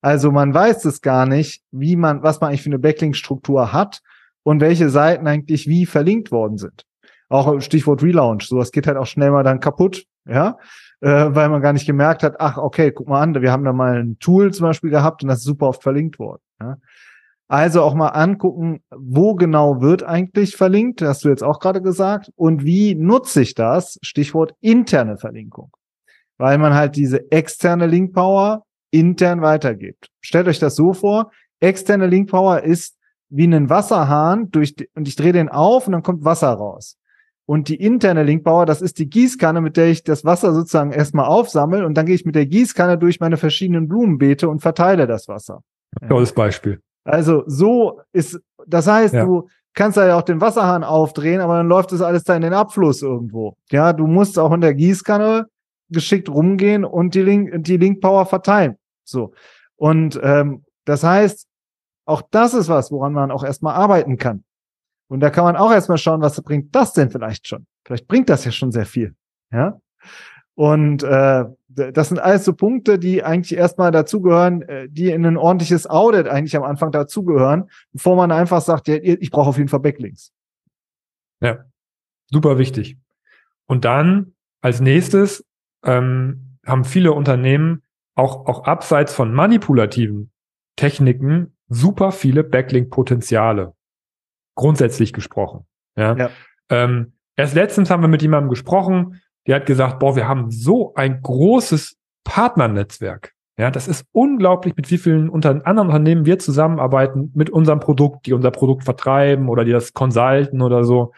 [0.02, 4.00] Also man weiß es gar nicht, wie man, was man eigentlich für eine Backlink-Struktur hat
[4.42, 6.84] und welche Seiten eigentlich wie verlinkt worden sind.
[7.28, 10.58] Auch Stichwort Relaunch, sowas geht halt auch schnell mal dann kaputt, ja,
[11.00, 13.72] äh, weil man gar nicht gemerkt hat, ach, okay, guck mal an, wir haben da
[13.72, 16.42] mal ein Tool zum Beispiel gehabt und das ist super oft verlinkt worden.
[16.60, 16.76] Ja?
[17.50, 22.30] Also auch mal angucken, wo genau wird eigentlich verlinkt, hast du jetzt auch gerade gesagt,
[22.36, 23.98] und wie nutze ich das?
[24.02, 25.72] Stichwort interne Verlinkung.
[26.38, 30.10] Weil man halt diese externe Linkpower intern weitergibt.
[30.20, 32.96] Stellt euch das so vor, externe Linkpower ist
[33.30, 36.98] wie ein Wasserhahn durch und ich drehe den auf und dann kommt Wasser raus.
[37.46, 41.26] Und die interne Linkpower, das ist die Gießkanne, mit der ich das Wasser sozusagen erstmal
[41.26, 45.26] aufsammle und dann gehe ich mit der Gießkanne durch meine verschiedenen Blumenbeete und verteile das
[45.26, 45.64] Wasser.
[46.08, 46.80] Tolles Beispiel.
[47.04, 49.24] Also so ist, das heißt, ja.
[49.24, 52.42] du kannst da ja auch den Wasserhahn aufdrehen, aber dann läuft das alles da in
[52.42, 53.56] den Abfluss irgendwo.
[53.70, 55.46] Ja, du musst auch in der Gießkanne
[55.88, 58.76] geschickt rumgehen und die Link, die Link Power verteilen.
[59.04, 59.32] So.
[59.76, 61.46] Und ähm, das heißt,
[62.04, 64.44] auch das ist was, woran man auch erstmal arbeiten kann.
[65.08, 67.66] Und da kann man auch erstmal schauen, was bringt das denn vielleicht schon?
[67.84, 69.14] Vielleicht bringt das ja schon sehr viel.
[69.52, 69.80] Ja.
[70.60, 75.38] Und äh, das sind alles so Punkte, die eigentlich erstmal dazugehören, äh, die in ein
[75.38, 79.70] ordentliches Audit eigentlich am Anfang dazugehören, bevor man einfach sagt, ja, ich brauche auf jeden
[79.70, 80.34] Fall Backlinks.
[81.40, 81.64] Ja,
[82.30, 82.98] super wichtig.
[83.64, 85.46] Und dann als nächstes
[85.82, 87.82] ähm, haben viele Unternehmen
[88.14, 90.30] auch, auch abseits von manipulativen
[90.76, 93.72] Techniken super viele Backlink-Potenziale.
[94.56, 95.64] Grundsätzlich gesprochen.
[95.96, 96.14] Ja.
[96.16, 96.30] ja.
[96.68, 100.94] Ähm, erst letztens haben wir mit jemandem gesprochen, der hat gesagt, boah, wir haben so
[100.94, 103.32] ein großes Partnernetzwerk.
[103.58, 108.26] Ja, das ist unglaublich, mit wie vielen unter anderen Unternehmen wir zusammenarbeiten mit unserem Produkt,
[108.26, 111.12] die unser Produkt vertreiben oder die das consulten oder so.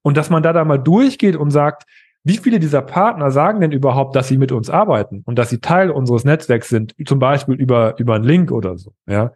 [0.00, 1.84] Und dass man da da mal durchgeht und sagt,
[2.22, 5.60] wie viele dieser Partner sagen denn überhaupt, dass sie mit uns arbeiten und dass sie
[5.60, 9.32] Teil unseres Netzwerks sind, zum Beispiel über, über einen Link oder so, ja.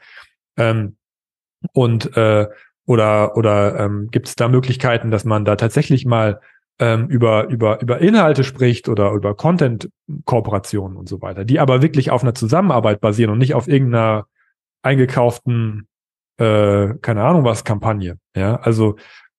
[0.57, 0.97] Ähm,
[1.75, 2.47] und äh,
[2.87, 6.41] oder oder ähm, gibt es da Möglichkeiten, dass man da tatsächlich mal
[6.79, 12.11] ähm, über, über, über Inhalte spricht oder über Content-Kooperationen und so weiter, die aber wirklich
[12.11, 14.27] auf einer Zusammenarbeit basieren und nicht auf irgendeiner
[14.83, 15.89] eingekauften,
[16.39, 18.19] äh, keine Ahnung was, Kampagne.
[18.37, 18.97] Ja, also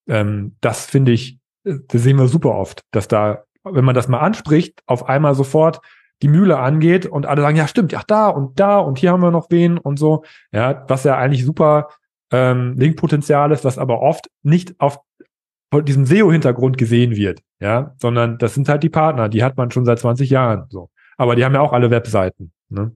[0.08, 4.10] ähm, das finde ich, äh, das sehen wir super oft, dass da, wenn man das
[4.10, 5.80] mal anspricht, auf einmal sofort
[6.22, 9.24] die Mühle angeht und alle sagen, ja stimmt, ja da und da und hier haben
[9.24, 10.26] wir noch wen und so.
[10.52, 11.88] Ja, was ja eigentlich super
[12.32, 15.00] ähm, Linkpotenzial ist, was aber oft nicht auf
[15.72, 19.72] von diesem SEO-Hintergrund gesehen wird, ja, sondern das sind halt die Partner, die hat man
[19.72, 20.90] schon seit 20 Jahren, so.
[21.18, 22.92] Aber die haben ja auch alle Webseiten, ne?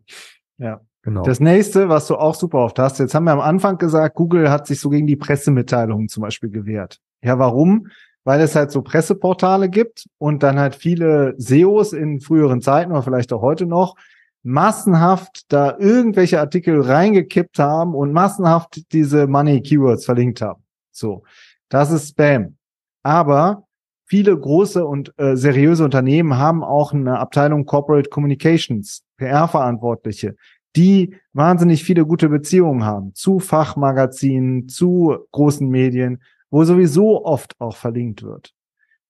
[0.58, 0.82] Ja.
[1.04, 1.24] Genau.
[1.24, 4.50] Das nächste, was du auch super oft hast, jetzt haben wir am Anfang gesagt, Google
[4.50, 7.02] hat sich so gegen die Pressemitteilungen zum Beispiel gewehrt.
[7.22, 7.88] Ja, warum?
[8.24, 13.04] Weil es halt so Presseportale gibt und dann halt viele SEOs in früheren Zeiten oder
[13.04, 13.98] vielleicht auch heute noch
[14.44, 20.64] massenhaft da irgendwelche Artikel reingekippt haben und massenhaft diese Money Keywords verlinkt haben.
[20.92, 21.24] So.
[21.68, 22.56] Das ist Spam.
[23.04, 23.68] Aber
[24.06, 30.36] viele große und äh, seriöse Unternehmen haben auch eine Abteilung Corporate Communications, PR-Verantwortliche,
[30.76, 37.76] die wahnsinnig viele gute Beziehungen haben zu Fachmagazinen, zu großen Medien, wo sowieso oft auch
[37.76, 38.54] verlinkt wird.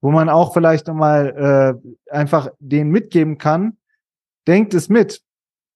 [0.02, 3.78] Wo man auch vielleicht nochmal äh, einfach denen mitgeben kann,
[4.48, 5.22] denkt es mit.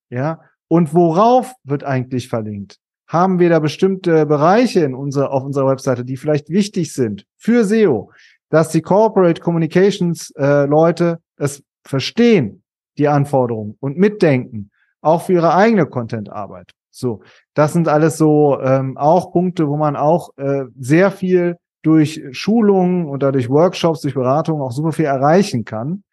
[0.10, 0.42] Ja.
[0.68, 2.80] Und worauf wird eigentlich verlinkt?
[3.08, 7.64] Haben wir da bestimmte Bereiche in unserer, auf unserer Webseite, die vielleicht wichtig sind für
[7.64, 8.12] SEO,
[8.50, 12.64] dass die Corporate Communications äh, Leute es verstehen,
[12.98, 16.72] die Anforderungen und mitdenken, auch für ihre eigene Content-Arbeit.
[16.92, 17.22] So,
[17.54, 23.08] das sind alles so ähm, auch Punkte, wo man auch äh, sehr viel durch Schulungen
[23.08, 26.04] oder durch Workshops, durch Beratungen auch super viel erreichen kann.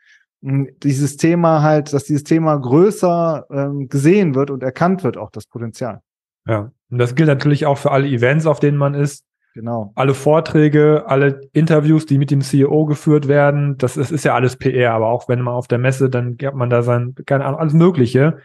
[0.42, 5.30] Und dieses Thema halt, dass dieses Thema größer ähm, gesehen wird und erkannt wird, auch
[5.30, 6.00] das Potenzial.
[6.46, 9.24] Ja, und das gilt natürlich auch für alle Events, auf denen man ist.
[9.52, 9.90] Genau.
[9.96, 14.54] Alle Vorträge, alle Interviews, die mit dem CEO geführt werden, das ist, ist ja alles
[14.54, 17.58] PR, aber auch wenn man auf der Messe, dann hat man da sein, keine Ahnung,
[17.58, 18.38] alles Mögliche.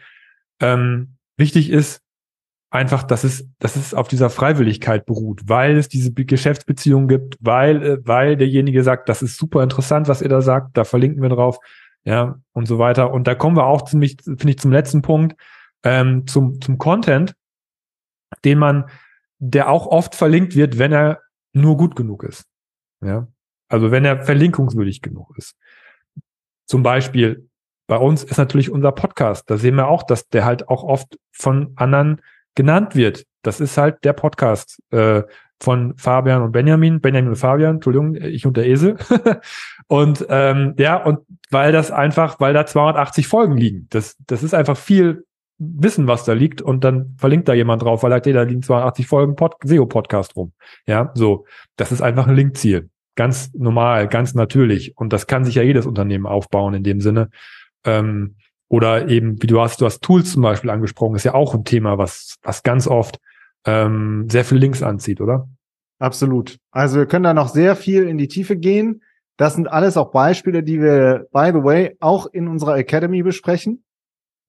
[0.58, 2.02] Ähm, wichtig ist
[2.70, 7.82] einfach, dass es, dass es auf dieser Freiwilligkeit beruht, weil es diese Geschäftsbeziehung gibt, weil,
[7.84, 11.28] äh, weil derjenige sagt, das ist super interessant, was ihr da sagt, da verlinken wir
[11.28, 11.60] drauf,
[12.02, 13.12] ja, und so weiter.
[13.12, 15.40] Und da kommen wir auch ziemlich, finde ich, zum letzten Punkt,
[15.84, 17.36] ähm, zum, zum Content,
[18.44, 18.90] den man
[19.38, 22.44] der auch oft verlinkt wird, wenn er nur gut genug ist.
[23.02, 23.26] Ja,
[23.68, 25.56] also wenn er verlinkungswürdig genug ist.
[26.66, 27.48] Zum Beispiel
[27.86, 29.50] bei uns ist natürlich unser Podcast.
[29.50, 32.20] Da sehen wir auch, dass der halt auch oft von anderen
[32.54, 33.26] genannt wird.
[33.42, 35.22] Das ist halt der Podcast äh,
[35.60, 38.96] von Fabian und Benjamin, Benjamin und Fabian, Entschuldigung, ich und der Esel.
[39.88, 43.86] und ähm, ja, und weil das einfach, weil da 280 Folgen liegen.
[43.90, 45.26] Das, das ist einfach viel
[45.60, 49.06] wissen, was da liegt und dann verlinkt da jemand drauf, weil er da liegen 82
[49.06, 50.52] Folgen Pod SEO-Podcast rum.
[50.86, 51.44] Ja, so.
[51.76, 52.88] Das ist einfach ein Linkziel.
[53.14, 54.96] Ganz normal, ganz natürlich.
[54.96, 57.28] Und das kann sich ja jedes Unternehmen aufbauen in dem Sinne.
[57.84, 58.36] Ähm,
[58.68, 61.64] oder eben, wie du hast, du hast Tools zum Beispiel angesprochen, ist ja auch ein
[61.64, 63.18] Thema, was, was ganz oft
[63.66, 65.48] ähm, sehr viel Links anzieht, oder?
[65.98, 66.56] Absolut.
[66.70, 69.02] Also wir können da noch sehr viel in die Tiefe gehen.
[69.36, 73.84] Das sind alles auch Beispiele, die wir, by the way, auch in unserer Academy besprechen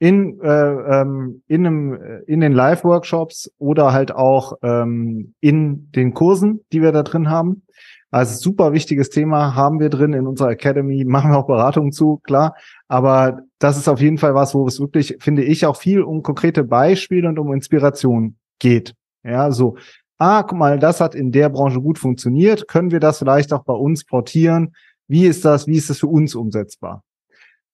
[0.02, 6.16] in, äh, ähm, in, einem, äh, in den Live-Workshops oder halt auch ähm, in den
[6.16, 7.62] Kursen, die wir da drin haben.
[8.10, 12.18] Also super wichtiges Thema haben wir drin in unserer Academy, machen wir auch Beratungen zu,
[12.24, 12.56] klar.
[12.88, 16.24] Aber das ist auf jeden Fall was, wo es wirklich, finde ich, auch viel um
[16.24, 18.96] konkrete Beispiele und um Inspiration geht.
[19.24, 19.78] Ja, so,
[20.18, 22.68] ah, guck mal, das hat in der Branche gut funktioniert.
[22.68, 24.74] Können wir das vielleicht auch bei uns portieren?
[25.08, 25.68] Wie ist das?
[25.68, 27.04] Wie ist das für uns umsetzbar?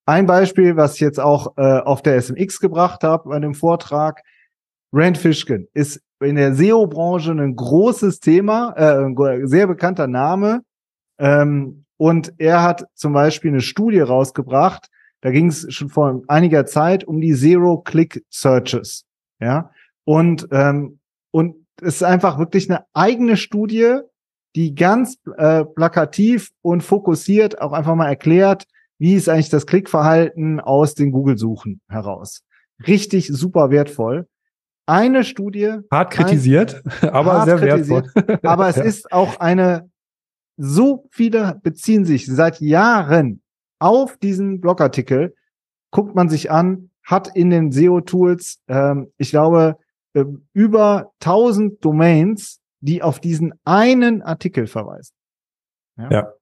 [0.08, 4.24] Ein Beispiel, was ich jetzt auch äh, auf der SMX gebracht habe bei dem Vortrag,
[4.94, 10.62] Rand Fishkin ist in der SEO-Branche ein großes Thema, äh, ein sehr bekannter Name.
[11.20, 14.88] Ähm, und er hat zum Beispiel eine Studie rausgebracht,
[15.20, 19.04] da ging es schon vor einiger Zeit um die Zero-Click-Searches.
[19.42, 19.72] Ja,
[20.06, 21.00] und, ähm,
[21.32, 23.98] und es ist einfach wirklich eine eigene Studie,
[24.56, 28.68] die ganz äh, plakativ und fokussiert auch einfach mal erklärt,
[29.00, 32.44] wie ist eigentlich das Klickverhalten aus den Google-Suchen heraus.
[32.86, 34.28] Richtig super wertvoll.
[34.86, 35.80] Eine Studie.
[35.92, 38.40] Hart kritisiert, ein, aber hart sehr wertvoll.
[38.44, 38.84] aber es ja.
[38.84, 39.90] ist auch eine,
[40.56, 43.42] so viele beziehen sich seit Jahren
[43.80, 45.36] auf diesen Blogartikel.
[45.92, 49.78] Guckt man sich an, hat in den SEO-Tools, ähm, ich glaube,
[50.14, 55.14] äh, über 1000 Domains, die auf diesen einen Artikel verweisen.
[55.98, 56.10] Ja.
[56.12, 56.34] ja.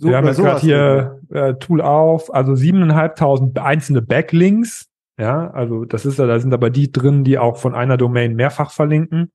[0.00, 4.88] So, wir haben jetzt gerade hier äh, Tool auf, also siebeneinhalbtausend einzelne Backlinks.
[5.18, 8.34] Ja, also das ist ja, da sind aber die drin, die auch von einer Domain
[8.34, 9.30] mehrfach verlinken.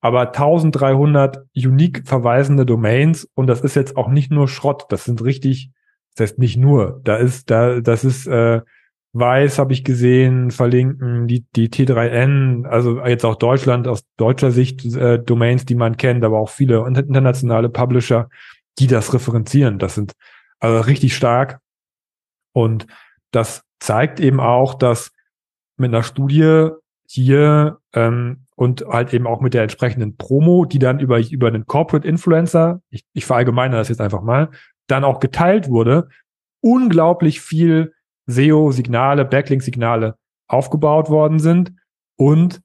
[0.00, 3.28] Aber 1300 unique verweisende Domains.
[3.34, 5.70] Und das ist jetzt auch nicht nur Schrott, das sind richtig,
[6.16, 8.62] das heißt nicht nur, da ist, da, das ist äh,
[9.12, 14.84] Weiß habe ich gesehen, verlinken, die, die T3N, also jetzt auch Deutschland aus deutscher Sicht
[14.94, 18.28] äh, Domains, die man kennt, aber auch viele internationale Publisher
[18.78, 19.78] die das referenzieren.
[19.78, 20.12] Das sind
[20.58, 21.60] also richtig stark.
[22.52, 22.86] Und
[23.30, 25.12] das zeigt eben auch, dass
[25.76, 26.70] mit einer Studie
[27.06, 31.66] hier ähm, und halt eben auch mit der entsprechenden Promo, die dann über, über einen
[31.66, 34.50] Corporate Influencer, ich, ich verallgemeine das jetzt einfach mal,
[34.86, 36.08] dann auch geteilt wurde,
[36.60, 37.94] unglaublich viel
[38.26, 41.72] SEO-Signale, Backlink-Signale aufgebaut worden sind.
[42.16, 42.60] Und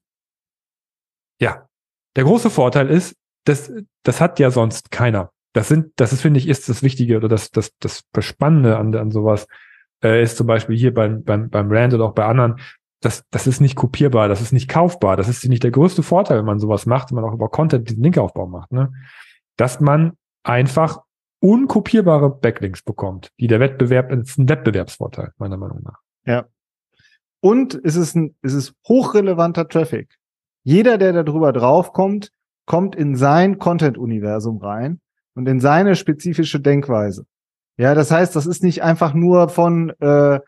[1.40, 1.66] ja,
[2.14, 6.38] der große Vorteil ist, das, das hat ja sonst keiner das sind, das ist, finde
[6.38, 9.48] ich, ist das Wichtige oder das, das, das Spannende an, an sowas,
[10.04, 12.60] äh, ist zum Beispiel hier beim, beim, beim Rand oder auch bei anderen,
[13.00, 15.16] das, das ist nicht kopierbar, das ist nicht kaufbar.
[15.16, 17.88] Das ist nicht der größte Vorteil, wenn man sowas macht, wenn man auch über Content
[17.88, 18.92] diesen Linkaufbau macht, ne?
[19.56, 20.98] Dass man einfach
[21.40, 26.00] unkopierbare Backlinks bekommt, die der Wettbewerb, ist ein Wettbewerbsvorteil, meiner Meinung nach.
[26.26, 26.44] Ja.
[27.40, 30.18] Und es ist ein, es ist hochrelevanter Traffic.
[30.64, 32.30] Jeder, der darüber draufkommt,
[32.66, 35.00] kommt in sein Content-Universum rein
[35.36, 37.24] und in seine spezifische Denkweise.
[37.76, 40.40] Ja, das heißt, das ist nicht einfach nur von, äh,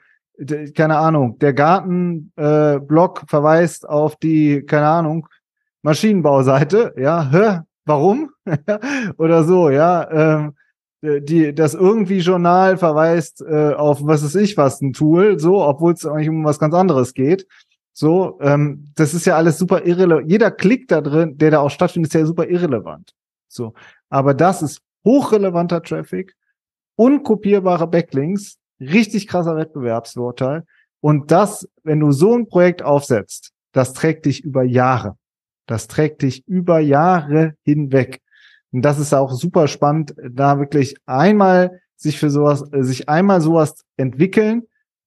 [0.74, 5.29] keine Ahnung, der Gartenblock äh, verweist auf die, keine Ahnung,
[5.83, 8.31] Maschinenbauseite, ja, hä, warum?
[9.18, 10.55] Oder so, ja, ähm,
[11.03, 15.92] die, das irgendwie Journal verweist äh, auf was ist ich was, ein Tool, so, obwohl
[15.92, 17.46] es eigentlich um was ganz anderes geht.
[17.92, 20.31] So, ähm, das ist ja alles super irrelevant.
[20.31, 23.12] Jeder Klick da drin, der da auch stattfindet, ist ja super irrelevant.
[23.48, 23.74] So,
[24.10, 26.34] aber das ist hochrelevanter Traffic,
[26.96, 30.64] unkopierbare Backlinks, richtig krasser Wettbewerbsvorteil.
[31.00, 35.16] Und das, wenn du so ein Projekt aufsetzt, das trägt dich über Jahre.
[35.66, 38.20] Das trägt dich über Jahre hinweg.
[38.72, 43.40] Und das ist auch super spannend, da wirklich einmal sich für sowas, äh, sich einmal
[43.40, 44.64] sowas entwickeln,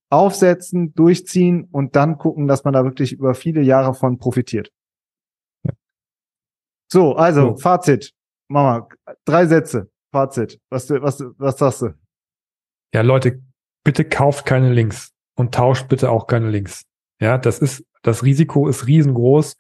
[0.10, 4.72] aufsetzen, durchziehen und dann gucken, dass man da wirklich über viele Jahre von profitiert.
[6.92, 7.58] So, also, so.
[7.58, 8.14] Fazit.
[8.52, 8.88] Mama,
[9.26, 9.90] drei Sätze.
[10.12, 10.60] Fazit.
[10.70, 11.94] Was, was, was sagst du?
[12.94, 13.42] Ja, Leute,
[13.84, 16.84] bitte kauft keine Links und tauscht bitte auch keine Links.
[17.22, 19.56] Ja, das ist, das Risiko ist riesengroß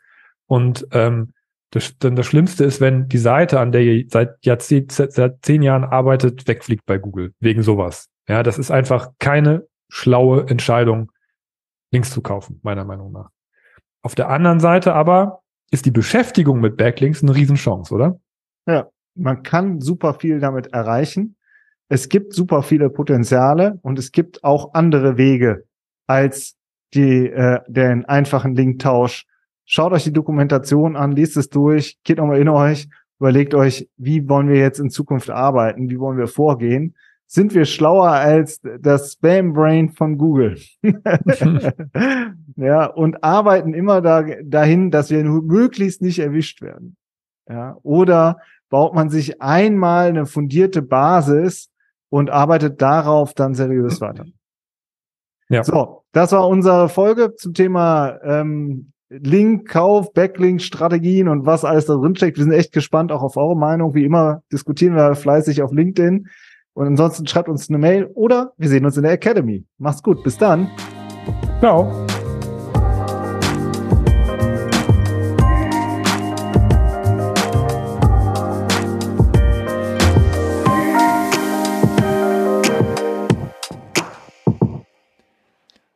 [0.47, 1.33] und ähm,
[1.69, 5.61] das, denn das Schlimmste ist, wenn die Seite, an der ihr seit Jahrzehnt, seit zehn
[5.61, 7.33] Jahren arbeitet, wegfliegt bei Google.
[7.39, 8.09] Wegen sowas.
[8.27, 11.11] Ja, das ist einfach keine schlaue Entscheidung,
[11.91, 13.29] Links zu kaufen, meiner Meinung nach.
[14.01, 18.19] Auf der anderen Seite aber ist die Beschäftigung mit Backlinks eine Riesenchance, oder?
[18.65, 21.35] Ja, man kann super viel damit erreichen.
[21.89, 25.65] Es gibt super viele Potenziale und es gibt auch andere Wege
[26.07, 26.55] als
[26.93, 29.25] die, äh, den einfachen Linktausch
[29.73, 32.89] Schaut euch die Dokumentation an, liest es durch, geht nochmal in euch,
[33.21, 36.93] überlegt euch, wie wollen wir jetzt in Zukunft arbeiten, wie wollen wir vorgehen.
[37.25, 40.57] Sind wir schlauer als das Spam-Brain von Google?
[42.57, 46.97] ja, und arbeiten immer da, dahin, dass wir möglichst nicht erwischt werden.
[47.51, 48.37] Ja, oder
[48.69, 51.69] baut man sich einmal eine fundierte Basis
[52.09, 54.25] und arbeitet darauf dann seriös weiter.
[55.49, 55.63] Ja.
[55.63, 62.15] So, das war unsere Folge zum Thema ähm, Link-Kauf, Backlink-Strategien und was alles da drin
[62.15, 62.37] steckt.
[62.37, 63.93] Wir sind echt gespannt auch auf eure Meinung.
[63.93, 66.29] Wie immer diskutieren wir fleißig auf LinkedIn.
[66.73, 69.65] Und ansonsten schreibt uns eine Mail oder wir sehen uns in der Academy.
[69.77, 70.23] Macht's gut.
[70.23, 70.69] Bis dann.
[71.59, 72.07] Ciao.